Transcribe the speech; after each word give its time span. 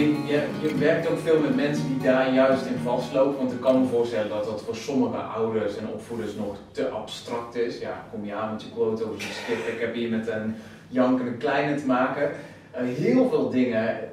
Je, 0.00 0.42
je 0.62 0.74
werkt 0.78 1.08
ook 1.08 1.18
veel 1.18 1.40
met 1.40 1.56
mensen 1.56 1.88
die 1.88 1.98
daar 1.98 2.34
juist 2.34 2.66
in 2.66 2.76
vastlopen, 2.82 3.36
want 3.36 3.52
ik 3.52 3.60
kan 3.60 3.80
me 3.80 3.86
voorstellen 3.86 4.28
dat 4.28 4.44
dat 4.44 4.62
voor 4.62 4.76
sommige 4.76 5.16
ouders 5.16 5.76
en 5.76 5.88
opvoeders 5.88 6.34
nog 6.34 6.56
te 6.70 6.88
abstract 6.88 7.54
is. 7.56 7.78
Ja, 7.78 8.04
kom 8.12 8.24
je 8.24 8.34
aan 8.34 8.52
met 8.52 8.62
je 8.62 8.70
quote 8.70 9.04
over 9.04 9.20
zo'n 9.20 9.30
skip, 9.30 9.74
ik 9.74 9.80
heb 9.80 9.94
hier 9.94 10.10
met 10.10 10.28
een 10.28 10.54
jankende 10.88 11.32
kleine 11.32 11.74
te 11.74 11.86
maken. 11.86 12.30
Uh, 12.30 12.96
heel 12.96 13.28
veel 13.28 13.50
dingen 13.50 13.88
eh, 13.88 14.06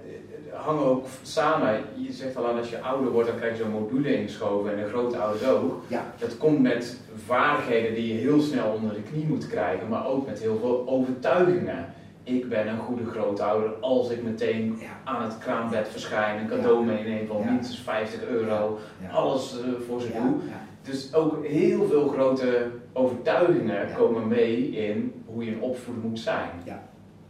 hangen 0.54 0.86
ook 0.86 1.06
samen. 1.22 1.80
Je 1.96 2.12
zegt 2.12 2.38
al 2.38 2.48
aan 2.48 2.58
als 2.58 2.70
je 2.70 2.82
ouder 2.82 3.12
wordt, 3.12 3.28
dan 3.28 3.38
krijg 3.38 3.58
je 3.58 3.64
zo'n 3.64 3.72
module 3.72 4.16
ingeschoven 4.16 4.72
en 4.72 4.84
een 4.84 4.90
grote 4.90 5.18
ouder 5.18 5.50
ook. 5.50 5.84
Ja. 5.88 6.14
Dat 6.18 6.38
komt 6.38 6.62
met 6.62 6.98
vaardigheden 7.26 7.94
die 7.94 8.14
je 8.14 8.20
heel 8.20 8.42
snel 8.42 8.72
onder 8.72 8.94
de 8.94 9.02
knie 9.12 9.26
moet 9.26 9.48
krijgen, 9.48 9.88
maar 9.88 10.08
ook 10.08 10.26
met 10.26 10.40
heel 10.40 10.58
veel 10.60 10.84
overtuigingen 10.88 11.94
ik 12.24 12.50
ben 12.50 12.68
een 12.68 12.78
goede 12.78 13.06
grootouder. 13.06 13.70
Als 13.80 14.10
ik 14.10 14.24
meteen 14.24 14.80
aan 15.04 15.24
het 15.24 15.38
kraambed 15.38 15.88
verschijn, 15.88 16.40
een 16.40 16.48
cadeau 16.48 16.86
meeneem 16.86 17.28
van 17.28 17.46
minstens 17.46 17.80
50 17.80 18.28
euro, 18.28 18.78
alles 19.12 19.58
uh, 19.58 19.74
voor 19.88 20.02
ze 20.02 20.12
doe. 20.12 20.36
Dus 20.82 21.14
ook 21.14 21.46
heel 21.46 21.86
veel 21.86 22.08
grote 22.08 22.72
overtuigingen 22.94 23.94
komen 23.98 24.28
mee 24.28 24.70
in 24.70 25.24
hoe 25.26 25.46
je 25.46 25.52
een 25.52 25.62
opvoeder 25.62 26.04
moet 26.04 26.20
zijn. 26.20 26.50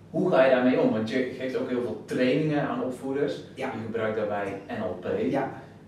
Hoe 0.09 0.30
ga 0.30 0.44
je 0.44 0.52
daarmee 0.52 0.80
om? 0.80 0.91
Want 0.91 1.10
je 1.10 1.34
geeft 1.38 1.55
ook 1.58 1.70
heel 1.70 1.82
veel 1.82 2.04
trainingen 2.05 2.68
aan 2.68 2.84
opvoeders. 2.84 3.44
Je 3.55 3.68
gebruikt 3.85 4.18
daarbij 4.18 4.62
NLP. 4.80 5.05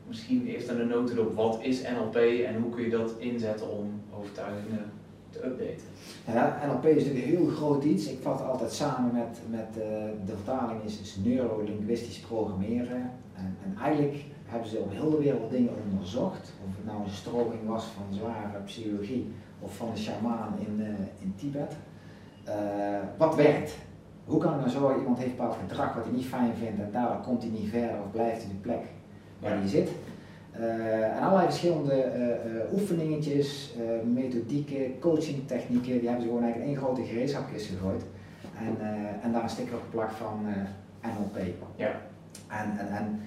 Misschien 0.07 0.47
eerst 0.47 0.69
aan 0.69 0.77
de 0.77 0.83
noten 0.83 1.19
op 1.19 1.35
wat 1.35 1.59
is 1.61 1.81
NLP 1.81 2.15
en 2.15 2.61
hoe 2.61 2.71
kun 2.71 2.83
je 2.83 2.89
dat 2.89 3.15
inzetten 3.17 3.69
om 3.69 4.01
overtuigingen 4.17 4.91
updaten. 5.43 5.87
Ja, 6.25 6.59
NLP 6.67 6.85
is 6.85 7.05
natuurlijk 7.05 7.25
een 7.25 7.37
heel 7.37 7.45
groot 7.45 7.83
iets. 7.83 8.07
Ik 8.07 8.19
vat 8.21 8.41
altijd 8.41 8.71
samen 8.71 9.13
met, 9.13 9.39
met 9.49 9.69
uh, 9.77 9.83
de 10.25 10.35
vertaling 10.35 10.83
is, 10.83 10.99
is 10.99 11.17
neurolinguistisch 11.23 12.19
programmeren. 12.19 13.11
En, 13.35 13.57
en, 13.63 13.77
eigenlijk 13.81 14.23
hebben 14.45 14.69
ze 14.69 14.77
op 14.77 14.91
heel 14.91 15.09
de 15.09 15.17
wereld 15.17 15.51
dingen 15.51 15.73
onderzocht. 15.89 16.53
Of 16.67 16.75
het 16.75 16.85
nou 16.85 17.03
een 17.03 17.09
stroming 17.09 17.67
was 17.67 17.83
van 17.83 18.17
zware 18.17 18.59
psychologie 18.65 19.31
of 19.59 19.75
van 19.75 19.89
de 19.93 19.99
shamaan 19.99 20.53
in, 20.59 20.79
uh, 20.79 20.87
in 21.19 21.33
Tibet. 21.35 21.75
Uh, 22.47 22.53
wat 23.17 23.35
werkt? 23.35 23.75
Hoe 24.25 24.39
kan 24.39 24.51
het 24.53 24.61
nou 24.61 24.71
zo, 24.71 24.99
iemand 24.99 25.17
heeft 25.17 25.29
een 25.29 25.35
bepaald 25.35 25.57
gedrag 25.67 25.95
wat 25.95 26.03
hij 26.03 26.13
niet 26.13 26.25
fijn 26.25 26.53
vindt 26.53 26.81
en 26.81 26.89
daardoor 26.91 27.21
komt 27.21 27.41
hij 27.41 27.51
niet 27.51 27.69
verder 27.69 27.95
of 28.05 28.11
blijft 28.11 28.41
hij 28.41 28.51
de 28.51 28.59
plek 28.61 28.83
waar 29.39 29.57
hij 29.57 29.67
zit. 29.67 29.89
Uh, 30.59 31.17
en 31.17 31.21
allerlei 31.21 31.45
verschillende 31.45 32.11
uh, 32.15 32.53
uh, 32.53 32.73
oefeningetjes, 32.73 33.75
methodieken, 34.13 34.99
coachingtechnieken, 34.99 35.99
die 35.99 36.07
hebben 36.07 36.21
ze 36.21 36.27
gewoon 36.27 36.43
eigenlijk 36.43 36.71
in 36.71 36.77
één 36.77 36.85
grote 36.85 37.03
gereedschapkist 37.03 37.65
gegooid. 37.65 38.03
En, 38.57 38.77
en 39.21 39.31
daar 39.31 39.43
een 39.43 39.49
sticker 39.49 39.75
op 39.75 39.81
geplakt 39.81 40.13
van 40.15 40.45
NLP. 41.01 41.37
Ja. 41.75 41.91
En, 42.47 42.77
en, 42.77 42.87
en 42.87 43.19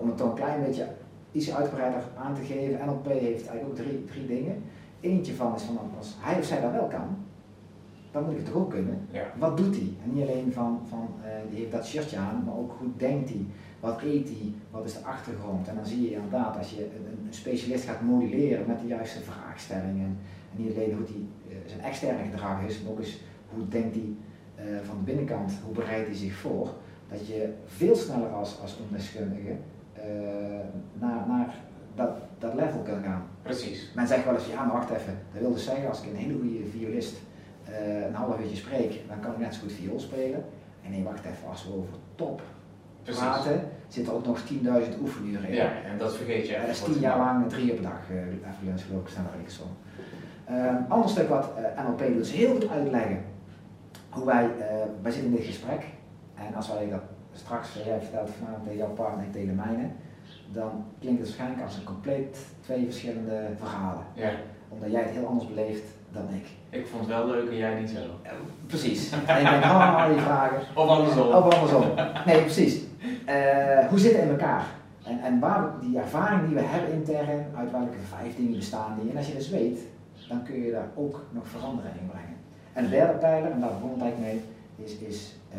om 0.00 0.08
het 0.08 0.18
dan 0.18 0.28
een 0.28 0.34
klein 0.34 0.64
beetje 0.64 0.86
iets 1.32 1.54
uitgebreider 1.54 2.02
aan 2.16 2.34
te 2.34 2.42
geven, 2.42 2.86
NLP 2.86 3.06
heeft 3.06 3.46
eigenlijk 3.48 3.68
ook 3.68 3.76
drie, 3.76 4.04
drie 4.04 4.26
dingen. 4.26 4.62
Eentje 5.00 5.34
van 5.34 5.54
is 5.54 5.62
van 5.62 5.78
als 5.98 6.16
hij 6.18 6.38
of 6.38 6.44
zij 6.44 6.60
dat 6.60 6.72
wel 6.72 6.86
kan, 6.86 7.16
dan 8.10 8.22
moet 8.22 8.32
ik 8.32 8.38
het 8.38 8.46
toch 8.46 8.56
ook 8.56 8.70
kunnen. 8.70 9.06
Ja. 9.10 9.24
Wat 9.38 9.56
doet 9.56 9.74
hij? 9.74 9.94
En 10.04 10.14
niet 10.14 10.28
alleen 10.28 10.52
van, 10.52 10.80
van 10.88 11.08
die 11.50 11.58
heeft 11.58 11.72
dat 11.72 11.86
shirtje 11.86 12.16
aan, 12.16 12.42
maar 12.46 12.54
ook 12.54 12.72
hoe 12.78 12.88
denkt 12.96 13.28
hij? 13.28 13.46
Wat 13.82 14.02
eet 14.02 14.28
hij? 14.28 14.52
Wat 14.70 14.84
is 14.84 14.92
de 14.92 15.04
achtergrond? 15.04 15.68
En 15.68 15.74
dan 15.74 15.86
zie 15.86 16.02
je 16.02 16.12
inderdaad, 16.12 16.56
als 16.56 16.70
je 16.70 16.84
een, 16.84 17.26
een 17.26 17.34
specialist 17.34 17.84
gaat 17.84 18.00
modelleren 18.00 18.66
met 18.66 18.80
de 18.80 18.86
juiste 18.86 19.20
vraagstellingen, 19.22 20.18
en 20.50 20.62
niet 20.62 20.74
alleen 20.74 20.94
hoe 20.94 21.04
die, 21.04 21.28
uh, 21.48 21.54
zijn 21.66 21.80
externe 21.80 22.24
gedrag 22.30 22.62
is, 22.62 22.82
maar 22.82 22.92
ook 22.92 22.98
eens 22.98 23.20
hoe 23.48 23.68
denkt 23.68 23.94
hij 23.94 24.14
uh, 24.66 24.80
van 24.82 24.96
de 24.96 25.04
binnenkant, 25.04 25.52
hoe 25.64 25.74
bereidt 25.74 26.06
hij 26.06 26.16
zich 26.16 26.34
voor, 26.34 26.74
dat 27.08 27.26
je 27.26 27.52
veel 27.66 27.96
sneller 27.96 28.28
als, 28.28 28.60
als 28.60 28.78
ondeskundige 28.88 29.56
uh, 29.96 30.04
naar, 30.92 31.26
naar 31.28 31.54
dat, 31.94 32.10
dat 32.38 32.54
level 32.54 32.80
kan 32.80 33.02
gaan. 33.02 33.26
Precies. 33.42 33.92
Men 33.94 34.06
zegt 34.06 34.24
wel 34.24 34.34
eens, 34.34 34.46
ja 34.46 34.64
maar 34.64 34.74
wacht 34.74 34.90
even, 34.90 35.18
dat 35.32 35.40
wil 35.42 35.52
dus 35.52 35.64
zeggen 35.64 35.88
als 35.88 36.02
ik 36.02 36.10
een 36.10 36.16
hele 36.16 36.38
goede 36.38 36.64
violist 36.70 37.16
een 38.06 38.14
half 38.14 38.40
uurtje 38.40 38.56
spreek, 38.56 39.00
dan 39.08 39.20
kan 39.20 39.32
ik 39.32 39.38
net 39.38 39.54
zo 39.54 39.60
goed 39.60 39.72
viool 39.72 40.00
spelen. 40.00 40.44
En 40.84 40.90
nee, 40.90 41.02
wacht 41.02 41.24
even, 41.24 41.48
als 41.48 41.64
we 41.66 41.74
over 41.74 41.94
top 42.14 42.42
Precies. 43.02 43.22
praten, 43.22 43.68
zit 43.88 44.06
er 44.06 44.14
ook 44.14 44.26
nog 44.26 44.40
10.000 44.40 45.00
oefenuren 45.00 45.48
in. 45.48 45.54
Ja, 45.54 45.70
en 45.84 45.98
dat 45.98 46.16
vergeet 46.16 46.46
je 46.46 46.52
Ja, 46.52 46.60
dat 46.60 46.68
is. 46.68 46.82
10 46.82 46.98
jaar 46.98 47.18
lang 47.18 47.48
drie 47.48 47.70
op 47.70 47.76
een 47.76 47.82
dag, 47.82 48.00
uh, 48.10 48.18
lunch 48.64 48.86
geloof 48.86 49.02
ik, 49.02 49.08
staan 49.08 49.26
er 49.44 49.50
zo. 49.50 49.62
Um, 50.50 50.84
ander 50.88 51.08
stuk 51.10 51.28
wat 51.28 51.50
uh, 51.58 51.84
NLP 51.84 51.98
doet, 51.98 52.26
is 52.26 52.30
heel 52.30 52.50
goed 52.50 52.68
uitleggen 52.68 53.24
hoe 54.10 54.26
wij, 54.26 54.44
uh, 54.44 54.64
wij 55.02 55.12
zitten 55.12 55.30
in 55.30 55.36
dit 55.36 55.46
gesprek 55.46 55.84
en 56.34 56.54
als 56.54 56.68
wij 56.68 56.88
dat 56.90 57.02
straks, 57.32 57.68
jij 57.84 58.00
vertelt 58.00 58.30
vanavond 58.38 58.64
tegen 58.64 58.78
jouw 58.78 58.92
partner, 58.92 59.24
ik 59.24 59.32
tegen 59.32 59.54
mijne, 59.54 59.88
dan 60.52 60.84
klinkt 61.00 61.18
het 61.18 61.28
waarschijnlijk 61.28 61.62
als 61.62 61.76
een 61.76 61.84
compleet 61.84 62.38
twee 62.60 62.84
verschillende 62.84 63.48
verhalen. 63.58 64.02
Ja. 64.14 64.30
Omdat 64.68 64.90
jij 64.90 65.02
het 65.02 65.10
heel 65.10 65.26
anders 65.26 65.48
beleeft 65.48 65.84
dan 66.10 66.22
ik. 66.34 66.46
Ik 66.70 66.86
vond 66.86 67.00
het 67.06 67.16
wel 67.16 67.26
leuk 67.26 67.50
en 67.50 67.56
jij 67.56 67.80
niet 67.80 67.90
zo. 67.90 67.98
Precies. 68.66 69.12
En 69.12 69.40
ik 69.40 69.50
denk, 69.50 69.64
oh, 69.64 70.06
die 70.08 70.20
vragen. 70.20 70.60
Of 70.74 70.88
andersom. 70.88 71.26
Of 71.26 71.54
andersom. 71.54 71.84
Nee, 72.26 72.40
precies. 72.40 72.80
Uh, 73.02 73.88
hoe 73.88 73.98
zit 73.98 74.12
het 74.12 74.22
in 74.22 74.28
elkaar? 74.28 74.66
En, 75.04 75.20
en 75.20 75.38
waar 75.38 75.80
die 75.80 75.98
ervaring 75.98 76.46
die 76.46 76.54
we 76.54 76.62
hebben 76.62 76.92
intern, 76.92 77.44
uit 77.56 77.70
welke 77.70 77.98
vijf 78.08 78.36
dingen 78.36 78.56
bestaan 78.56 78.98
die, 79.00 79.10
en 79.10 79.16
als 79.16 79.26
je 79.26 79.34
dus 79.34 79.50
weet, 79.50 79.80
dan 80.28 80.42
kun 80.42 80.62
je 80.62 80.70
daar 80.70 80.88
ook 80.94 81.24
nog 81.30 81.48
verandering 81.48 81.94
in 82.00 82.06
brengen. 82.06 82.36
En 82.72 82.84
de 82.84 82.90
derde 82.90 83.18
pijler, 83.18 83.50
en 83.50 83.60
daar 83.60 83.72
begon 83.72 83.90
het 83.90 84.02
eigenlijk 84.02 84.32
mee, 84.32 84.42
is, 84.86 84.96
is 84.96 85.34
uh, 85.54 85.58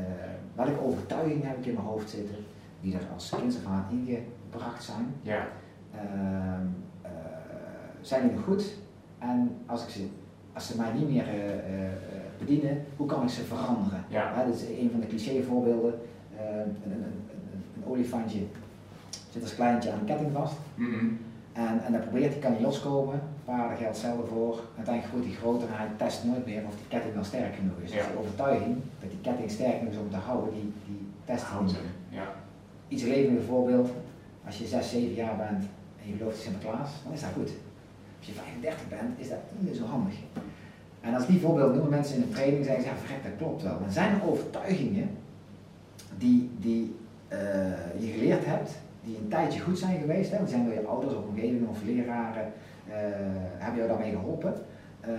welke 0.55 0.81
overtuigingen 0.81 1.47
heb 1.47 1.57
ik 1.57 1.65
in 1.65 1.73
mijn 1.73 1.85
hoofd 1.85 2.09
zitten, 2.09 2.35
die 2.81 2.93
er 2.93 3.01
als 3.13 3.29
kind 3.29 3.57
af 3.57 3.71
aan 3.71 3.87
ingebracht 3.91 4.83
zijn. 4.83 5.13
Ja. 5.21 5.47
Uh, 5.95 7.11
zijn 8.01 8.21
die 8.21 8.31
nog 8.31 8.43
goed? 8.43 8.73
En 9.19 9.55
als, 9.65 9.83
ik 9.83 9.89
ze, 9.89 10.07
als 10.53 10.67
ze 10.67 10.77
mij 10.77 10.91
niet 10.93 11.09
meer 11.09 11.25
bedienen, 12.37 12.85
hoe 12.97 13.07
kan 13.07 13.23
ik 13.23 13.29
ze 13.29 13.43
veranderen? 13.43 14.03
Ja. 14.07 14.43
dat 14.45 14.55
is 14.55 14.61
een 14.61 14.89
van 14.91 14.99
de 14.99 15.07
cliché 15.07 15.43
voorbeelden. 15.43 15.93
Een, 16.39 16.91
een, 16.91 17.03
een 17.75 17.83
olifantje 17.85 18.39
zit 19.33 19.41
als 19.41 19.55
kleintje 19.55 19.91
aan 19.91 19.99
een 19.99 20.05
ketting 20.05 20.31
vast. 20.31 20.55
Mm 20.75 20.94
-hmm. 20.94 21.17
En, 21.53 21.83
en 21.85 21.91
dan 21.91 22.01
probeert 22.01 22.31
hij, 22.31 22.41
kan 22.41 22.51
niet 22.51 22.61
loskomen. 22.61 23.21
Paarden 23.45 23.77
geldt 23.77 23.95
hetzelfde 23.95 24.25
voor. 24.25 24.63
Uiteindelijk 24.75 25.13
groeit 25.13 25.25
hij 25.25 25.35
groter 25.41 25.67
en 25.67 25.77
hij 25.77 25.88
test 25.97 26.23
nooit 26.23 26.45
meer 26.45 26.61
of 26.67 26.75
die 26.75 26.88
ketting 26.88 27.13
wel 27.13 27.23
sterk 27.23 27.55
genoeg 27.55 27.79
is. 27.83 27.91
Ja. 27.93 27.97
Dus 27.97 28.11
de 28.11 28.19
overtuiging 28.19 28.75
dat 28.99 29.09
die 29.09 29.19
ketting 29.22 29.51
sterk 29.51 29.77
genoeg 29.77 29.93
is 29.93 29.99
om 29.99 30.09
te 30.09 30.17
houden, 30.17 30.53
die, 30.53 30.73
die 30.88 31.01
test 31.25 31.43
hij 31.47 31.63
niet. 31.63 31.75
Ja. 32.09 32.27
Iets 32.88 33.03
levendig 33.03 33.45
voorbeeld. 33.45 33.89
Als 34.45 34.57
je 34.57 34.66
6, 34.66 34.89
7 34.89 35.13
jaar 35.13 35.38
bent 35.38 35.63
en 36.01 36.09
je 36.09 36.17
gelooft 36.17 36.35
in 36.35 36.41
Sinterklaas, 36.41 36.89
dan 37.03 37.13
is 37.13 37.22
dat 37.22 37.29
goed. 37.33 37.51
Als 38.19 38.27
je 38.27 38.33
35 38.33 38.89
bent, 38.89 39.19
is 39.19 39.29
dat 39.29 39.39
niet 39.51 39.69
meer 39.69 39.79
zo 39.81 39.85
handig. 39.85 40.13
En 41.01 41.13
als 41.13 41.27
die 41.27 41.39
voorbeeld 41.39 41.73
noemen 41.73 41.89
mensen 41.89 42.16
in 42.16 42.22
de 42.22 42.29
training, 42.29 42.66
zeggen 42.66 42.83
ze, 42.83 42.89
ja 42.89 42.95
verrek, 42.95 43.23
dat 43.23 43.31
klopt 43.38 43.63
wel. 43.63 43.79
Maar 43.79 43.91
zijn 43.91 44.13
er 44.13 44.27
overtuigingen 44.29 45.09
die, 46.18 46.50
die 46.57 46.96
uh, 47.29 47.38
je 48.00 48.07
geleerd 48.07 48.46
hebt, 48.46 48.72
die 49.03 49.18
een 49.18 49.28
tijdje 49.28 49.59
goed 49.59 49.79
zijn 49.79 50.00
geweest, 50.00 50.31
hè? 50.31 50.38
die 50.38 50.47
zijn 50.47 50.66
door 50.66 50.74
je 50.74 50.85
ouders 50.85 51.13
of 51.13 51.25
omgeving 51.25 51.68
of 51.69 51.84
leraren, 51.84 52.51
uh, 52.88 52.94
hebben 53.57 53.78
jou 53.78 53.88
daarmee 53.88 54.12
geholpen, 54.12 54.53
uh, 55.07 55.09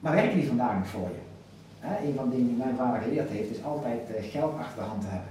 maar 0.00 0.14
werken 0.14 0.38
die 0.38 0.48
vandaag 0.48 0.78
nog 0.78 0.86
voor 0.86 1.08
je? 1.08 1.22
Hè? 1.78 2.06
Een 2.06 2.14
van 2.14 2.30
de 2.30 2.36
dingen 2.36 2.48
die 2.48 2.56
mijn 2.56 2.76
vader 2.76 3.00
geleerd 3.00 3.30
heeft, 3.30 3.50
is 3.50 3.64
altijd 3.64 4.10
geld 4.20 4.58
achter 4.58 4.82
de 4.82 4.88
hand 4.88 5.00
te 5.00 5.06
hebben. 5.06 5.30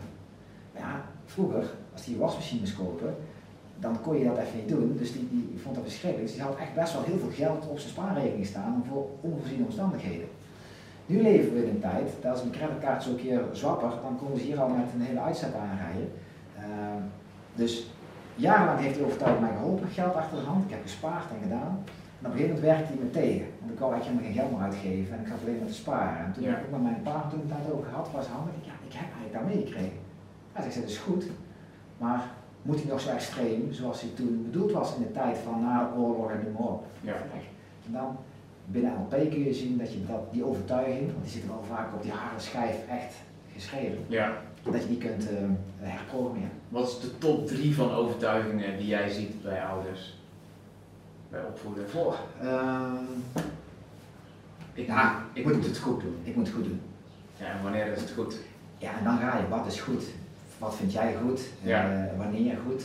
Ja, 0.76 1.02
vroeger, 1.26 1.64
als 1.94 2.06
hij 2.06 2.16
wasmachine 2.16 2.60
moest 2.60 2.76
kopen, 2.76 3.16
dan 3.80 4.02
kon 4.02 4.18
je 4.18 4.26
dat 4.26 4.38
even 4.38 4.60
niet 4.60 4.70
doen, 4.70 4.96
dus 4.98 5.12
die, 5.12 5.28
die 5.32 5.60
vond 5.64 5.76
dat 5.76 5.84
verschrikkelijk. 5.84 6.28
Dus 6.28 6.36
die 6.36 6.46
had 6.46 6.58
echt 6.58 6.74
best 6.74 6.94
wel 6.94 7.04
heel 7.04 7.18
veel 7.18 7.46
geld 7.46 7.68
op 7.68 7.80
zijn 7.80 7.92
spaarrekening 7.92 8.46
staan 8.46 8.84
voor 8.90 9.10
onvoorziene 9.22 9.64
omstandigheden. 9.64 10.28
Nu 11.06 11.22
leven 11.22 11.54
we 11.54 11.64
in 11.64 11.70
een 11.70 11.80
tijd 11.80 12.10
dat 12.22 12.32
als 12.32 12.42
een 12.42 12.52
creditkaart 12.52 13.04
zo'n 13.04 13.16
keer 13.16 13.42
zwappert, 13.52 14.02
dan 14.02 14.18
komen 14.20 14.38
ze 14.38 14.44
hier 14.46 14.60
al 14.62 14.68
met 14.68 14.86
een 14.96 15.02
hele 15.02 15.20
uitzet 15.20 15.54
aanrijden. 15.56 16.12
Uh, 16.58 16.64
dus 17.56 17.88
jarenlang 18.36 18.80
heeft 18.80 18.96
die 18.96 19.06
overtuiging 19.06 19.46
mij 19.48 19.56
geholpen, 19.58 19.88
geld 19.88 20.16
achter 20.16 20.38
de 20.38 20.44
hand, 20.46 20.64
ik 20.66 20.70
heb 20.72 20.82
gespaard 20.82 21.24
en 21.32 21.42
gedaan. 21.44 21.80
En 22.22 22.28
op 22.28 22.32
een 22.34 22.40
gegeven 22.40 22.56
moment 22.56 22.72
werkte 22.74 22.94
hij 22.94 23.04
me 23.04 23.10
tegen, 23.10 23.48
want 23.60 23.72
ik 23.72 23.80
wou 23.80 23.94
eigenlijk 23.94 24.22
helemaal 24.22 24.32
geen 24.32 24.40
geld 24.40 24.52
meer 24.52 24.66
uitgeven 24.70 25.16
en 25.16 25.22
ik 25.24 25.28
zat 25.28 25.42
alleen 25.44 25.60
maar 25.60 25.68
te 25.68 25.82
sparen. 25.84 26.26
En 26.26 26.32
toen 26.34 26.44
Ja. 26.44 26.50
heb 26.50 26.64
ik 26.66 26.72
met 26.72 26.82
mijn 26.82 27.02
pa 27.08 27.18
toen 27.30 27.40
het 27.40 27.50
tijd 27.56 27.72
over 27.74 27.86
gehad 27.90 28.08
was, 28.16 28.28
handig, 28.28 28.54
ja, 28.70 28.76
ik 28.88 28.94
heb 29.00 29.08
eigenlijk 29.16 29.34
daar 29.38 29.48
meegekregen. 29.52 30.00
Hij 30.54 30.64
zegt, 30.64 30.76
dat 30.76 30.90
is 30.96 30.98
goed, 31.08 31.24
maar 31.98 32.22
moet 32.62 32.80
hij 32.82 32.90
nog 32.92 33.00
zo 33.02 33.10
extreem 33.10 33.74
zoals 33.74 34.02
hij 34.02 34.10
toen 34.16 34.34
bedoeld 34.46 34.72
was 34.72 34.96
in 34.96 35.02
de 35.02 35.12
tijd 35.12 35.38
van 35.38 35.62
na 35.62 35.76
de 35.84 36.00
oorlog 36.00 36.32
en 36.32 36.42
noem 36.44 36.54
maar 36.54 36.72
op. 36.78 36.86
Ja. 37.02 37.14
En 37.86 37.92
dan 37.98 38.18
binnen 38.72 38.92
NLP 38.92 39.30
kun 39.30 39.44
je 39.44 39.54
zien 39.54 39.78
dat 39.78 39.94
je 39.94 40.06
dat, 40.06 40.34
die 40.34 40.46
overtuiging, 40.46 41.12
want 41.12 41.24
die 41.24 41.32
zit 41.32 41.48
wel 41.48 41.64
vaak 41.70 41.94
op 41.94 42.02
die 42.02 42.12
harde 42.12 42.40
schijf 42.40 42.76
echt 42.90 43.14
geschreven, 43.54 43.98
ja. 44.08 44.42
dat 44.64 44.82
je 44.82 44.88
die 44.88 44.98
kunt 44.98 45.24
uh, 45.32 45.38
herprogrammeren. 45.78 46.52
Wat 46.70 46.88
is 46.88 47.00
de 47.00 47.18
top 47.18 47.48
drie 47.48 47.76
van 47.76 47.92
overtuigingen 47.92 48.78
die 48.78 48.88
jij 48.88 49.10
ziet 49.10 49.44
bij 49.44 49.66
ouders? 49.66 50.20
Bij 51.30 51.44
opvoeders? 51.44 51.92
Voor, 51.92 52.18
uh, 52.44 52.92
Ik, 54.74 54.88
Ja, 54.88 55.24
ik 55.34 55.46
moet 55.46 55.66
het 55.66 55.78
goed 55.78 56.02
doen. 56.02 56.16
ik 56.24 56.36
moet 56.36 56.46
het 56.46 56.56
goed 56.56 56.66
doen. 56.66 56.82
Ja, 57.38 57.46
en 57.46 57.64
wanneer 57.64 57.86
is 57.86 58.02
het 58.02 58.12
goed? 58.12 58.38
Ja, 58.78 58.98
en 58.98 59.04
dan 59.04 59.18
ga 59.18 59.38
je, 59.38 59.48
wat 59.48 59.66
is 59.66 59.82
goed? 59.82 60.04
wat 60.62 60.76
vind 60.76 60.94
jij 60.94 61.16
goed, 61.24 61.42
wanneer 62.18 62.58
goed. 62.68 62.84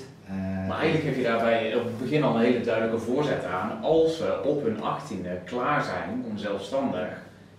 Maar 0.68 0.78
eigenlijk 0.78 1.04
heb 1.04 1.16
je 1.16 1.22
daarbij 1.22 1.74
op 1.74 1.84
het 1.84 1.98
begin 1.98 2.22
al 2.22 2.34
een 2.34 2.44
hele 2.44 2.60
duidelijke 2.60 2.98
voorzet 2.98 3.44
aan. 3.44 3.82
Als 3.82 4.18
we 4.18 4.42
op 4.44 4.62
hun 4.62 4.82
achttiende 4.82 5.38
klaar 5.44 5.84
zijn 5.84 6.24
om 6.30 6.38
zelfstandig 6.38 7.08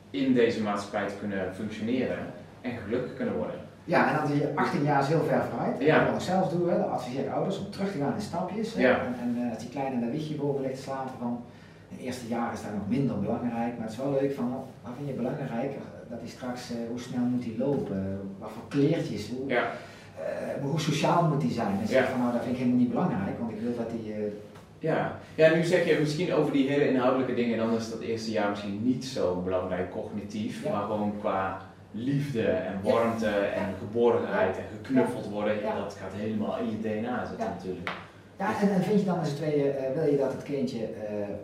in 0.09 0.33
deze 0.33 0.61
maatschappij 0.61 1.07
te 1.07 1.13
kunnen 1.19 1.55
functioneren 1.55 2.17
en 2.61 2.71
gelukkig 2.77 3.15
kunnen 3.15 3.35
worden. 3.35 3.59
Ja, 3.83 4.09
en 4.09 4.15
dan 4.15 4.37
die 4.37 4.47
18 4.55 4.83
jaar 4.83 5.01
is 5.01 5.07
heel 5.07 5.23
ver 5.23 5.43
vooruit. 5.49 5.75
Ja. 5.79 6.05
Dat 6.05 6.15
ik 6.15 6.21
zelf 6.21 6.49
doen, 6.49 6.69
dat 6.69 6.89
adviseer 6.89 7.23
ik 7.23 7.31
ouders 7.31 7.59
om 7.59 7.71
terug 7.71 7.91
te 7.91 7.97
gaan 7.97 8.13
in 8.15 8.21
stapjes. 8.21 8.73
Ja. 8.73 8.99
En, 8.99 9.15
en 9.21 9.37
uh, 9.37 9.49
als 9.49 9.59
die 9.59 9.69
kleine 9.69 9.95
in 9.95 10.01
dat 10.01 10.11
wiegje 10.11 10.35
boven 10.35 10.61
ligt 10.61 10.75
te 10.75 10.81
slapen 10.81 11.11
van, 11.19 11.43
het 11.87 11.99
eerste 11.99 12.27
jaar 12.27 12.53
is 12.53 12.61
daar 12.61 12.73
nog 12.73 12.87
minder 12.87 13.19
belangrijk, 13.19 13.73
maar 13.77 13.87
het 13.87 13.91
is 13.91 13.97
wel 13.97 14.17
leuk 14.21 14.33
van, 14.33 14.49
wat 14.83 14.91
vind 14.95 15.07
je 15.07 15.13
belangrijk? 15.13 15.71
Dat 16.09 16.19
hij 16.19 16.29
straks, 16.29 16.71
uh, 16.71 16.77
hoe 16.89 16.99
snel 16.99 17.21
moet 17.21 17.43
hij 17.43 17.55
lopen? 17.57 18.19
Wat 18.39 18.49
voor 18.51 18.67
kleertjes? 18.67 19.29
Hoe, 19.29 19.47
ja. 19.49 19.71
Uh, 20.19 20.63
hoe 20.63 20.79
sociaal 20.79 21.23
moet 21.23 21.41
hij 21.41 21.51
zijn? 21.51 21.79
En 21.81 21.87
zeg 21.87 22.09
van, 22.09 22.19
nou 22.19 22.31
dat 22.31 22.41
vind 22.41 22.53
ik 22.53 22.59
helemaal 22.59 22.79
niet 22.81 22.89
belangrijk, 22.89 23.39
want 23.39 23.51
ik 23.51 23.59
wil 23.59 23.75
dat 23.75 23.87
hij... 23.89 24.31
ja. 24.79 25.19
ja, 25.35 25.55
nu 25.55 25.63
zeg 25.63 25.85
je 25.87 25.97
misschien 25.99 26.33
over 26.33 26.51
die 26.51 26.69
hele 26.69 26.89
inhoudelijke 26.89 27.33
dingen, 27.33 27.57
dan 27.57 27.75
is 27.75 27.89
dat 27.89 27.99
eerste 27.99 28.31
jaar 28.31 28.49
misschien 28.49 28.83
niet 28.83 29.05
zo 29.05 29.41
belangrijk 29.43 29.91
cognitief, 29.91 30.69
maar 30.69 30.81
gewoon 30.81 31.13
qua 31.19 31.61
liefde 31.91 32.41
en 32.47 32.79
warmte 32.83 33.29
en 33.29 33.73
geborgenheid 33.79 34.57
en 34.57 34.63
geknuffeld 34.75 35.29
worden, 35.29 35.61
ja. 35.61 35.75
dat 35.75 35.97
gaat 36.01 36.13
helemaal 36.13 36.57
in 36.57 36.69
je 36.69 36.79
DNA 36.79 37.25
zitten 37.25 37.47
natuurlijk. 37.47 37.91
Ja, 38.37 38.61
en, 38.61 38.69
en, 38.69 38.83
vind 38.83 38.99
je 38.99 39.05
dan 39.05 39.19
als 39.19 39.29
tweeën, 39.29 39.65
uh, 39.65 40.01
wil 40.01 40.11
je 40.11 40.17
dat 40.17 40.31
het 40.31 40.43
kindje 40.43 40.79
uh, 40.79 40.87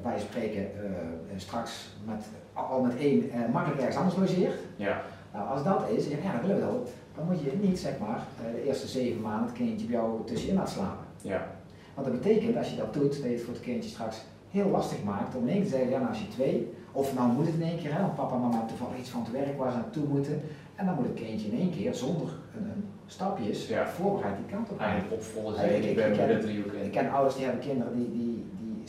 waar 0.01 0.13
je 0.13 0.19
spreken 0.19 0.61
uh, 0.61 0.89
straks 1.35 1.89
met, 2.05 2.25
al 2.53 2.81
met 2.81 2.97
één 2.97 3.31
makkelijk 3.51 3.79
ergens 3.79 3.97
anders 3.97 4.17
logeert? 4.17 4.59
Ja. 4.75 5.01
Nou, 5.33 5.49
als 5.49 5.63
dat 5.63 5.89
is, 5.89 6.07
ja, 6.07 6.31
dat 6.31 6.41
willen 6.41 6.55
we 6.55 6.61
wel. 6.61 6.83
Dan 7.15 7.25
moet 7.25 7.41
je 7.41 7.57
niet, 7.61 7.79
zeg 7.79 7.99
maar, 7.99 8.23
de 8.53 8.65
eerste 8.65 8.87
zeven 8.87 9.21
maanden 9.21 9.47
het 9.47 9.55
kindje 9.55 9.87
bij 9.87 9.95
jou 9.95 10.25
tussenin 10.25 10.55
laten 10.55 10.73
slapen. 10.73 11.05
Ja. 11.21 11.47
Want 11.93 12.07
dat 12.07 12.21
betekent, 12.21 12.57
als 12.57 12.69
je 12.69 12.75
dat 12.75 12.93
doet, 12.93 13.11
dat 13.11 13.23
je 13.23 13.29
het 13.29 13.41
voor 13.41 13.53
het 13.53 13.63
kindje 13.63 13.89
straks 13.89 14.21
heel 14.49 14.69
lastig 14.69 15.03
maakt 15.03 15.35
om 15.35 15.47
in 15.47 15.53
één 15.53 15.63
te 15.63 15.69
zeggen, 15.69 15.89
ja 15.89 15.97
nou 15.97 16.09
als 16.09 16.19
je 16.19 16.27
twee, 16.27 16.73
of 16.91 17.15
nou 17.15 17.31
moet 17.31 17.45
het 17.45 17.55
in 17.55 17.61
één 17.61 17.77
keer, 17.77 17.93
hè, 17.93 18.01
want 18.01 18.15
papa 18.15 18.35
en 18.35 18.41
mama 18.41 18.65
toevallig 18.65 18.97
iets 18.97 19.09
van 19.09 19.21
het 19.21 19.31
werk 19.31 19.57
waar 19.57 19.71
ze 19.71 19.77
naartoe 19.77 20.07
moeten, 20.07 20.41
en 20.75 20.85
dan 20.85 20.95
moet 20.95 21.05
het 21.05 21.13
kindje 21.13 21.47
in 21.47 21.59
één 21.59 21.71
keer 21.71 21.93
zonder 21.93 22.27
een, 22.57 22.63
een 22.63 22.83
stapjes 23.05 23.67
ja. 23.67 23.87
voorbereid 23.87 24.35
die 24.37 24.55
kant 24.55 24.69
op 24.69 24.79
gaan. 24.79 24.87
Eigenlijk 24.87 25.21
opvolgen 25.21 25.75
ik, 25.75 25.83
ik, 25.83 25.97
ik, 25.97 26.83
ik, 26.83 26.91
ken 26.91 27.11
ouders 27.11 27.35
die 27.35 27.43
hebben 27.45 27.61
kinderen 27.61 27.95
die, 27.95 28.11
die, 28.11 28.45
die, 28.59 28.85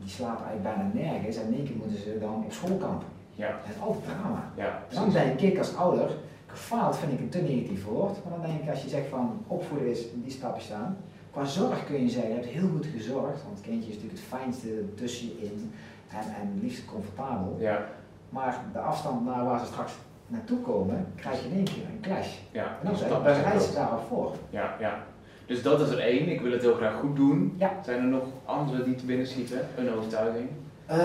die, 0.00 0.08
slapen 0.08 0.46
eigenlijk 0.46 0.76
bijna 0.76 0.90
nergens 0.94 1.36
en 1.36 1.46
in 1.46 1.54
één 1.54 1.64
keer 1.64 1.76
moeten 1.76 1.98
ze 1.98 2.18
dan 2.20 2.44
op 2.44 2.52
schoolkamp. 2.52 3.02
Ja. 3.34 3.48
Dat 3.48 3.74
is 3.76 3.82
altijd 3.82 4.04
drama. 4.04 4.50
Ja, 4.56 4.82
dan 4.88 5.10
denk 5.10 5.40
ik 5.40 5.58
als 5.58 5.76
ouder, 5.76 6.10
gefaald 6.46 6.96
vind 6.96 7.12
ik 7.12 7.20
een 7.20 7.28
te 7.28 7.42
negatief 7.42 7.84
woord, 7.84 8.24
maar 8.24 8.38
dan 8.38 8.46
denk 8.46 8.62
ik 8.62 8.70
als 8.70 8.82
je 8.82 8.88
zegt 8.88 9.08
van 9.08 9.44
opvoeden 9.46 9.90
is 9.90 10.00
die 10.14 10.32
stapjes 10.32 10.64
staan, 10.64 10.96
Qua 11.34 11.44
zorg 11.44 11.86
kun 11.86 12.02
je 12.02 12.08
zeggen, 12.08 12.30
je 12.30 12.36
hebt 12.36 12.48
heel 12.48 12.68
goed 12.68 12.86
gezorgd, 12.86 13.42
want 13.42 13.56
het 13.56 13.66
kindje 13.66 13.90
is 13.90 13.94
natuurlijk 13.94 14.20
het 14.20 14.38
fijnste 14.38 14.94
tussenin 14.94 15.72
en, 16.08 16.34
en 16.40 16.58
liefst 16.62 16.84
comfortabel. 16.84 17.56
Ja. 17.58 17.84
Maar 18.28 18.60
de 18.72 18.78
afstand 18.78 19.24
naar 19.24 19.44
waar 19.44 19.60
ze 19.60 19.66
straks 19.66 19.92
naartoe 20.26 20.60
komen, 20.60 21.06
krijg 21.16 21.42
je 21.42 21.48
in 21.48 21.54
één 21.54 21.64
keer 21.64 21.84
een 21.92 22.00
clash. 22.00 22.36
Ja, 22.50 22.64
en 22.64 22.78
dan 22.82 22.92
dus 22.92 23.22
bereid 23.22 23.62
ze 23.62 23.74
daarop 23.74 24.06
voor. 24.08 24.32
Ja, 24.50 24.76
ja. 24.80 25.02
Dus 25.46 25.62
dat 25.62 25.80
is 25.80 25.90
er 25.90 25.98
één, 25.98 26.28
ik 26.28 26.40
wil 26.40 26.52
het 26.52 26.62
heel 26.62 26.74
graag 26.74 26.94
goed 26.94 27.16
doen. 27.16 27.54
Ja. 27.56 27.72
Zijn 27.84 27.98
er 27.98 28.08
nog 28.08 28.24
andere 28.44 28.84
die 28.84 28.94
te 28.94 29.04
binnen 29.04 29.26
schieten, 29.26 29.60
een 29.76 29.90
overtuiging? 29.90 30.48
Uh, 30.90 30.96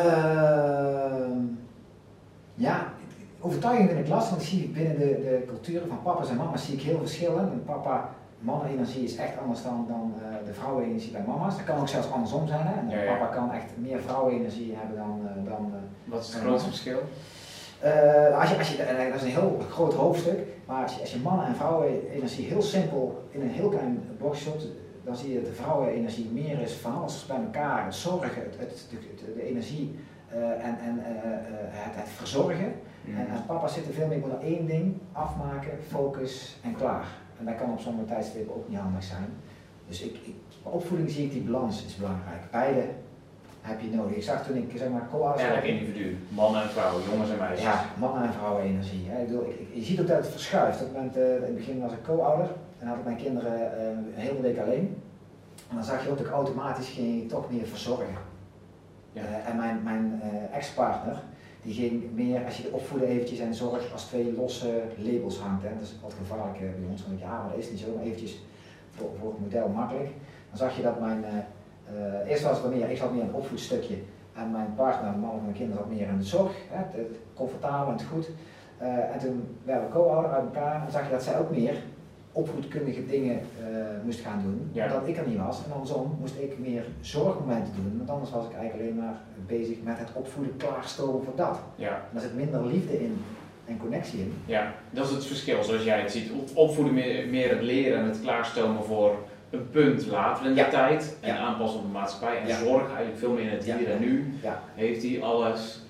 ja, 2.59 2.94
overtuiging 3.39 3.89
vind 3.89 4.00
ik 4.00 4.07
lastig, 4.07 4.29
want 4.29 4.41
ik 4.41 4.47
zie 4.47 4.67
binnen 4.67 4.97
de, 4.97 5.06
de 5.06 5.44
culturen 5.47 5.88
van 5.88 6.01
papa's 6.03 6.29
en 6.29 6.35
mama's 6.35 6.65
zie 6.65 6.73
ik 6.73 6.81
heel 6.81 6.97
verschillen. 6.97 7.51
En 7.51 7.63
papa 7.65 8.09
mannenenergie 8.39 9.03
is 9.03 9.15
echt 9.15 9.38
anders 9.38 9.63
dan, 9.63 9.85
dan 9.88 10.13
uh, 10.17 10.45
de 10.45 10.53
vrouwenenergie 10.53 11.11
bij 11.11 11.23
mama's. 11.27 11.56
Dat 11.56 11.65
kan 11.65 11.79
ook 11.79 11.88
zelfs 11.88 12.11
andersom 12.11 12.47
zijn. 12.47 12.65
Hè? 12.67 12.95
En 12.95 13.06
papa 13.06 13.25
kan 13.25 13.51
echt 13.51 13.65
meer 13.75 14.00
vrouwenenergie 14.00 14.75
hebben 14.75 14.97
dan. 14.97 15.21
Uh, 15.23 15.50
dan 15.50 15.71
uh, 15.73 16.11
Wat 16.11 16.23
is 16.23 16.33
het 16.33 16.41
grootste 16.41 16.69
verschil? 16.69 17.00
als 18.39 18.50
je, 18.50 18.57
als 18.57 18.71
je, 18.71 19.07
dat 19.11 19.21
is 19.21 19.21
een 19.21 19.39
heel 19.39 19.61
groot 19.69 19.94
hoofdstuk, 19.94 20.39
maar 20.65 20.83
als 20.83 20.94
je, 20.94 21.01
als 21.01 21.13
je 21.13 21.19
mannen- 21.19 21.45
en 21.45 21.56
vrouwenenergie 21.56 22.45
heel 22.45 22.61
simpel 22.61 23.27
in 23.29 23.41
een 23.41 23.50
heel 23.50 23.69
klein 23.69 24.01
box 24.17 24.41
stopt, 24.41 24.67
dan 25.03 25.15
zie 25.15 25.29
je 25.29 25.35
dat 25.35 25.45
de 25.45 25.61
vrouwenenergie 25.61 26.29
meer 26.33 26.59
is 26.59 26.73
van 26.73 26.95
alles 26.95 27.25
bij 27.25 27.38
elkaar, 27.38 27.85
het 27.85 27.95
zorgen, 27.95 28.41
het, 28.41 28.56
het, 28.59 28.85
de, 28.89 29.33
de, 29.33 29.44
energie 29.44 30.00
en, 30.37 30.77
en 30.79 30.99
het, 30.99 31.95
het, 31.95 32.09
verzorgen. 32.09 32.73
Mm. 33.05 33.17
En, 33.17 33.27
en 33.27 33.45
papa 33.45 33.67
zit 33.67 33.87
er 33.87 33.93
veel 33.93 34.07
meer, 34.07 34.17
ik 34.17 34.25
moet 34.25 34.43
één 34.43 34.65
ding 34.65 34.97
afmaken, 35.11 35.71
focus 35.87 36.57
en 36.63 36.75
klaar. 36.75 37.05
En 37.39 37.45
dat 37.45 37.55
kan 37.55 37.71
op 37.71 37.79
sommige 37.79 38.07
tijdstippen 38.07 38.55
ook 38.55 38.69
niet 38.69 38.79
handig 38.79 39.03
zijn. 39.03 39.27
Dus 39.87 40.01
ik, 40.01 40.13
ik, 40.13 40.35
bij 40.63 40.71
opvoeding 40.71 41.09
zie 41.09 41.25
ik 41.25 41.31
die 41.31 41.41
balans 41.41 41.85
is 41.85 41.95
belangrijk. 41.95 42.51
Beide 42.51 42.83
heb 43.61 43.81
je 43.81 43.89
nodig. 43.89 44.15
Ik 44.15 44.23
zag 44.23 44.45
toen 44.45 44.55
ik 44.55 44.71
zeg 44.75 44.89
maar 44.89 45.07
co-ouders... 45.11 45.49
Elk 45.49 45.63
individu, 45.63 46.17
mannen 46.29 46.61
en 46.61 46.69
vrouwen, 46.69 47.03
jongens 47.11 47.29
en 47.29 47.37
meisjes. 47.37 47.61
Ja, 47.61 47.85
mannen 47.97 48.23
en 48.23 48.33
vrouwen 48.33 48.63
energie. 48.63 49.05
Hè. 49.09 49.21
Ik 49.21 49.27
bedoel, 49.27 49.45
ik, 49.49 49.67
je 49.73 49.83
ziet 49.83 49.99
ook 49.99 50.07
dat 50.07 50.17
het 50.17 50.27
verschuift. 50.27 50.81
Op 50.81 50.87
het, 50.87 50.95
moment, 50.95 51.17
uh, 51.17 51.35
in 51.35 51.41
het 51.41 51.55
begin 51.55 51.81
was 51.81 51.91
ik 51.91 52.03
co-ouder 52.03 52.47
en 52.79 52.87
had 52.87 52.97
ik 52.97 53.03
mijn 53.03 53.17
kinderen 53.17 53.59
uh, 53.59 53.87
een 53.87 54.13
hele 54.13 54.41
week 54.41 54.59
alleen. 54.59 55.01
En 55.69 55.75
dan 55.75 55.83
zag 55.83 56.03
je 56.03 56.09
ook 56.09 56.17
dat 56.17 56.25
ik 56.25 56.31
automatisch 56.31 56.89
ging 56.89 57.29
toch 57.29 57.51
meer 57.51 57.65
verzorgen. 57.65 58.28
Uh, 59.19 59.50
en 59.50 59.57
mijn, 59.57 59.83
mijn 59.83 60.21
ex-partner, 60.54 61.21
die 61.62 61.74
ging 61.74 62.12
meer, 62.13 62.45
als 62.45 62.57
je 62.57 62.63
de 62.63 62.71
opvoeden 62.71 63.07
eventjes 63.07 63.39
en 63.39 63.54
zorg 63.54 63.92
als 63.94 64.06
twee 64.06 64.33
losse 64.33 64.81
labels 64.98 65.38
hangt. 65.38 65.63
Hè. 65.63 65.69
Dat 65.74 65.81
is 65.81 65.95
wat 66.01 66.13
gevaarlijk 66.13 66.56
eh, 66.56 66.62
bij 66.62 66.89
ons, 66.89 67.06
want 67.07 67.19
ja, 67.19 67.42
maar 67.42 67.50
dat 67.50 67.60
is 67.60 67.69
niet 67.69 67.80
zo, 67.80 68.00
eventjes 68.04 68.42
voor, 68.89 69.10
voor 69.19 69.31
het 69.31 69.39
model 69.39 69.68
makkelijk. 69.68 70.10
Dan 70.50 70.57
zag 70.57 70.75
je 70.75 70.81
dat 70.81 71.00
mijn, 71.00 71.25
eerst 72.27 72.44
was 72.44 72.62
het 72.62 72.74
meer, 72.74 72.89
ik 72.89 72.98
zat 72.98 73.13
meer 73.13 73.24
het 73.24 73.33
opvoedstukje 73.33 73.95
en 74.33 74.51
mijn 74.51 74.74
partner, 74.75 75.18
man 75.18 75.38
en 75.38 75.44
mijn 75.44 75.56
kinderen 75.56 75.83
zat 75.83 75.94
meer 75.94 76.07
in 76.07 76.18
de 76.18 76.24
zorg, 76.24 76.51
hè, 76.69 77.00
het, 77.00 77.18
comfortabel 77.33 77.94
en 77.94 78.06
goed. 78.06 78.30
En 78.77 79.19
toen 79.19 79.57
werden 79.63 79.86
we 79.86 79.94
co-ouder 79.94 80.31
uit 80.31 80.44
elkaar 80.44 80.86
en 80.86 80.92
zag 80.92 81.04
je 81.04 81.12
dat 81.12 81.24
zij 81.24 81.39
ook 81.39 81.50
meer 81.50 81.75
opvoedkundige 82.39 83.06
dingen 83.06 83.39
uh, 83.39 83.68
moest 84.03 84.19
gaan 84.19 84.41
doen, 84.44 84.69
ja. 84.71 84.86
omdat 84.86 85.07
ik 85.07 85.18
er 85.18 85.27
niet 85.27 85.38
was. 85.38 85.65
En 85.65 85.71
andersom 85.71 86.18
moest 86.19 86.36
ik 86.39 86.59
meer 86.59 86.83
zorgmomenten 87.01 87.74
doen, 87.75 87.97
want 87.97 88.09
anders 88.09 88.31
was 88.31 88.45
ik 88.45 88.53
eigenlijk 88.53 88.81
alleen 88.81 89.03
maar 89.03 89.18
bezig 89.47 89.77
met 89.83 89.97
het 89.97 90.09
opvoeden, 90.13 90.57
klaarstomen 90.57 91.24
voor 91.24 91.36
dat. 91.36 91.59
Ja. 91.75 91.88
En 91.88 92.09
daar 92.12 92.21
zit 92.21 92.36
minder 92.36 92.65
liefde 92.65 93.03
in 93.03 93.21
en 93.65 93.77
connectie 93.77 94.19
in. 94.19 94.33
Ja, 94.45 94.74
dat 94.89 95.06
is 95.06 95.12
het 95.12 95.25
verschil 95.25 95.63
zoals 95.63 95.83
jij 95.83 96.00
het 96.00 96.12
ziet. 96.12 96.31
Opvoeden 96.53 96.94
meer, 96.94 97.27
meer 97.27 97.50
het 97.50 97.62
leren 97.62 98.00
en 98.00 98.06
het 98.06 98.21
klaarstomen 98.21 98.83
voor 98.83 99.16
een 99.49 99.69
punt 99.69 100.06
later 100.07 100.45
in 100.45 100.54
de 100.54 100.68
tijd 100.68 101.18
en 101.19 101.37
aanpassen 101.37 101.80
op 101.80 101.85
de 101.85 101.92
maatschappij. 101.92 102.42
En 102.42 102.56
zorg 102.56 102.87
eigenlijk 102.87 103.18
veel 103.18 103.31
meer 103.31 103.44
in 103.44 103.49
het 103.49 103.63
hier 103.63 103.92
en 103.92 103.99
nu. 103.99 104.33
Heeft 104.75 105.04
hij 105.04 105.21
alles, 105.21 105.81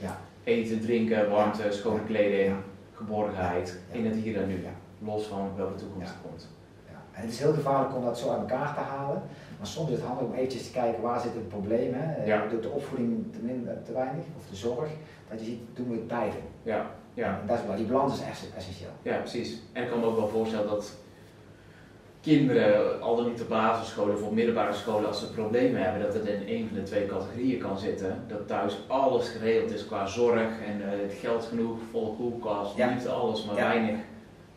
eten, 0.43 0.81
drinken, 0.81 1.29
warmte, 1.29 1.63
schone 1.69 2.03
kleding, 2.07 2.55
geborgenheid 2.93 3.79
in 3.91 4.05
het 4.05 4.15
hier 4.15 4.41
en 4.41 4.47
nu 4.47 4.63
los 5.05 5.25
van 5.25 5.51
welke 5.55 5.75
toekomst 5.75 6.09
er 6.09 6.29
komt. 6.29 6.47
Ja. 6.87 7.01
En 7.11 7.21
het 7.21 7.31
is 7.31 7.39
heel 7.39 7.53
gevaarlijk 7.53 7.95
om 7.95 8.03
dat 8.03 8.17
zo 8.17 8.29
uit 8.29 8.39
elkaar 8.39 8.73
te 8.73 8.79
halen, 8.79 9.21
maar 9.57 9.67
soms 9.67 9.89
is 9.89 9.97
het 9.97 10.05
handig 10.05 10.25
om 10.25 10.33
eventjes 10.33 10.65
te 10.65 10.71
kijken 10.71 11.01
waar 11.01 11.19
zit 11.19 11.33
het 11.33 11.47
probleem. 11.47 11.93
Hè? 11.93 12.25
Ja. 12.25 12.47
Doet 12.47 12.63
de 12.63 12.69
opvoeding 12.69 13.33
te, 13.33 13.39
minder, 13.41 13.83
te 13.83 13.93
weinig, 13.93 14.23
of 14.37 14.49
de 14.49 14.55
zorg, 14.55 14.89
dat 15.29 15.39
je 15.39 15.45
ziet, 15.45 15.61
doen 15.73 15.89
we 15.89 15.95
het 15.95 16.07
beide. 16.07 16.37
Ja. 16.63 16.85
Ja. 17.13 17.39
En 17.41 17.47
dat 17.47 17.59
is 17.59 17.65
wel, 17.65 17.75
die 17.75 17.85
balans 17.85 18.13
is 18.13 18.25
echt 18.25 18.47
essentieel. 18.57 18.89
Ja, 19.01 19.17
precies. 19.17 19.61
En 19.73 19.83
ik 19.83 19.89
kan 19.89 19.99
me 19.99 20.05
ook 20.05 20.17
wel 20.17 20.27
voorstellen 20.27 20.67
dat 20.67 20.93
kinderen, 22.21 23.01
al 23.01 23.15
dan 23.15 23.29
niet 23.29 23.41
op 23.41 23.49
basisscholen 23.49 24.23
of 24.23 24.31
middelbare 24.31 24.73
scholen, 24.73 25.07
als 25.07 25.19
ze 25.19 25.31
problemen 25.31 25.83
hebben, 25.83 26.01
dat 26.01 26.13
het 26.13 26.25
in 26.25 26.43
een 26.47 26.67
van 26.67 26.77
de 26.77 26.83
twee 26.83 27.05
categorieën 27.05 27.59
kan 27.59 27.77
zitten. 27.77 28.23
Dat 28.27 28.47
thuis 28.47 28.77
alles 28.87 29.29
geregeld 29.29 29.71
is 29.71 29.85
qua 29.85 30.05
zorg 30.05 30.49
en 30.67 30.81
uh, 30.81 31.19
geld 31.19 31.45
genoeg, 31.45 31.77
volle 31.91 32.15
koelkast, 32.15 32.77
niet 32.77 33.07
alles, 33.07 33.45
maar 33.45 33.55
weinig 33.55 33.97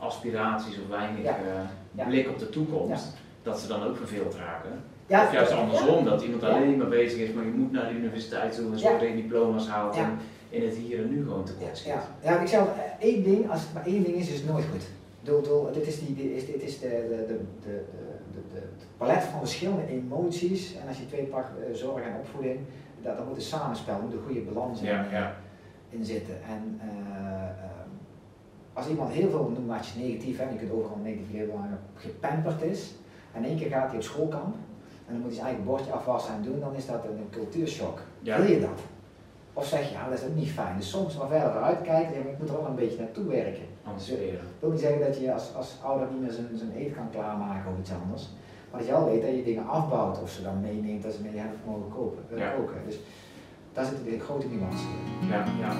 aspiraties 0.02 0.78
of 0.78 0.88
weinig 0.88 1.24
uh, 1.24 2.06
blik 2.06 2.28
op 2.28 2.38
de 2.38 2.48
toekomst, 2.48 3.12
dat 3.42 3.60
ze 3.60 3.68
dan 3.68 3.82
ook 3.82 3.96
verveeld 3.96 4.34
raken. 4.34 4.70
Ja, 5.06 5.24
of 5.24 5.32
juist 5.32 5.52
andersom, 5.52 6.04
dat 6.04 6.22
iemand 6.22 6.42
alleen 6.42 6.76
maar 6.76 6.88
bezig 6.88 7.18
is, 7.18 7.32
maar 7.32 7.44
je 7.44 7.50
moet 7.50 7.72
naar 7.72 7.88
de 7.88 7.94
universiteit 7.94 8.54
toe 8.54 8.64
en 8.64 8.70
dat 8.70 8.80
je 8.80 9.14
diploma's 9.14 9.68
haalt 9.68 9.96
en 9.96 10.18
in 10.48 10.62
het 10.62 10.76
hier 10.76 10.98
en 10.98 11.10
nu 11.10 11.22
gewoon 11.22 11.44
tekort 11.44 11.78
schiet. 11.78 11.92
Ja, 11.92 12.02
ja 12.22 12.40
ik 12.40 12.46
zeg 12.46 12.62
één 12.98 13.22
ding, 13.22 13.50
als 13.50 13.60
het 13.60 13.72
maar 13.74 13.86
één 13.86 14.02
ding 14.02 14.16
is, 14.16 14.28
is 14.28 14.40
het 14.40 14.48
nooit 14.48 14.64
goed. 14.70 14.82
Doel, 15.22 15.42
doel, 15.42 15.72
dit 15.72 15.86
is, 15.86 15.98
die, 15.98 16.14
dit 16.14 16.30
is, 16.30 16.46
dit 16.46 16.62
is 16.62 16.78
de, 16.80 16.88
de, 16.88 17.26
de, 17.26 17.40
de, 17.62 17.84
de, 18.32 18.40
de, 18.54 18.62
palet 18.96 19.22
van 19.22 19.38
verschillende 19.38 19.86
emoties. 19.88 20.74
En 20.74 20.88
als 20.88 20.98
je 20.98 21.06
twee 21.06 21.24
pakt, 21.24 21.50
uh, 21.58 21.74
zorg 21.74 22.02
en 22.02 22.16
opvoeding, 22.18 22.58
dat, 23.02 23.16
dat 23.16 23.26
moet 23.26 23.36
een 23.36 23.42
samenspel, 23.42 24.00
moet 24.02 24.12
een 24.12 24.22
goede 24.26 24.40
balans 24.40 24.80
in, 24.80 24.86
ja, 24.86 25.06
ja. 25.10 25.34
in 25.88 26.04
zitten. 26.04 26.34
En, 26.42 26.80
uh, 26.84 27.42
als 28.72 28.88
iemand 28.88 29.10
heel 29.10 29.30
veel, 29.30 29.50
noem 29.54 29.66
maar 29.66 29.86
negatief, 29.96 30.38
hè, 30.38 30.48
je 30.50 30.56
kunt 30.56 30.72
overal 30.72 30.98
negatief 31.02 31.30
heel 31.30 31.46
belangrijk, 31.46 31.80
gepamperd 31.94 32.62
is, 32.62 32.94
en 33.32 33.44
één 33.44 33.56
keer 33.58 33.70
gaat 33.70 33.86
hij 33.88 33.96
op 33.96 34.02
schoolkamp, 34.02 34.54
en 35.06 35.12
dan 35.12 35.16
moet 35.16 35.24
hij 35.24 35.34
zijn 35.34 35.46
eigen 35.46 35.64
bordje 35.64 35.92
afwassen 35.92 36.34
en 36.34 36.42
doen, 36.42 36.60
dan 36.60 36.74
is 36.74 36.86
dat 36.86 37.04
een, 37.04 37.26
cultuurshock. 37.30 37.98
Wil 38.22 38.42
je 38.42 38.60
dat? 38.60 38.80
Of 39.52 39.66
zeg 39.66 39.88
je, 39.88 39.92
ja, 39.94 40.08
dat 40.08 40.18
is 40.18 40.24
ook 40.24 40.34
niet 40.34 40.50
fijn. 40.50 40.76
Dus 40.76 40.90
soms 40.90 41.16
maar 41.16 41.28
verder 41.28 41.62
uitkijken, 41.62 42.28
ik 42.28 42.38
moet 42.38 42.48
er 42.48 42.56
wel 42.56 42.66
een 42.66 42.74
beetje 42.74 42.98
naartoe 42.98 43.24
werken. 43.24 43.62
Ik 44.18 44.60
wil 44.60 44.70
niet 44.70 44.80
zeggen 44.80 45.00
dat 45.00 45.20
je 45.20 45.32
als, 45.32 45.54
als 45.54 45.76
ouder 45.82 46.08
niet 46.12 46.20
meer 46.20 46.30
zijn, 46.30 46.46
zijn 46.54 46.72
eten 46.72 46.94
kan 46.94 47.10
klaarmaken 47.10 47.72
of 47.72 47.78
iets 47.78 47.92
anders. 48.02 48.28
Maar 48.70 48.80
dat 48.80 48.88
je 48.88 48.94
wel 48.96 49.04
weet 49.04 49.22
dat 49.22 49.30
je 49.34 49.42
dingen 49.42 49.66
afbouwt 49.68 50.22
of 50.22 50.30
ze 50.30 50.42
dan 50.42 50.60
meeneemt 50.60 51.02
dat 51.02 51.12
ze 51.12 51.22
mee 51.22 51.36
hebben 51.36 51.58
mogen 51.66 51.88
kopen, 51.94 52.38
Ja. 52.38 52.50
koken. 52.50 52.76
Dus 52.86 52.98
daar 53.72 53.84
zit 53.84 53.98
een 54.06 54.20
grote 54.20 54.46
nuance 54.48 54.84
in. 54.84 55.28
Ja, 55.28 55.44
ja. 55.60 55.72